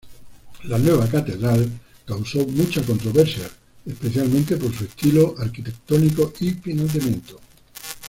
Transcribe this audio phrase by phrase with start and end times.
[0.63, 1.69] La nueva Catedral
[2.07, 3.47] causó mucha controversia,
[3.85, 7.39] especialmente por su estilo arquitectónico y financiamiento.